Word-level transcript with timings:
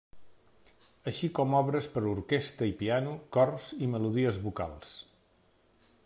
Així 1.11 1.27
com 1.39 1.51
obres 1.57 1.89
per 1.97 2.01
a 2.05 2.07
orquestra 2.13 2.69
i 2.71 2.73
piano, 2.81 3.13
cors 3.37 3.67
i 3.89 3.89
melodies 3.95 4.39
vocals. 4.47 4.97